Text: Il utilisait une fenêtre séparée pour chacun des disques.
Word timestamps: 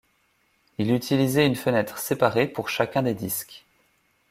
Il 0.79 0.91
utilisait 0.95 1.45
une 1.45 1.53
fenêtre 1.55 1.99
séparée 1.99 2.47
pour 2.47 2.69
chacun 2.69 3.03
des 3.03 3.13
disques. 3.13 3.63